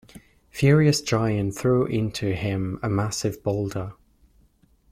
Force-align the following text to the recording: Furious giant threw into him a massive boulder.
Furious 0.49 0.99
giant 0.99 1.55
threw 1.55 1.85
into 1.85 2.33
him 2.33 2.79
a 2.81 2.89
massive 2.89 3.43
boulder. 3.43 3.93